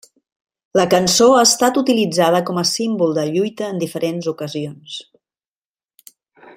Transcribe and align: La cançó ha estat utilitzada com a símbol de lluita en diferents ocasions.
La 0.79 0.85
cançó 0.93 1.27
ha 1.33 1.43
estat 1.49 1.77
utilitzada 1.81 2.39
com 2.47 2.61
a 2.61 2.65
símbol 2.71 3.13
de 3.19 3.27
lluita 3.35 3.69
en 3.75 3.85
diferents 3.85 4.31
ocasions. 4.35 4.99